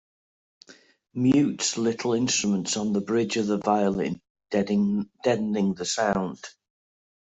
[1.13, 6.39] Mutes little instruments on the bridge of the violin, deadening the sound.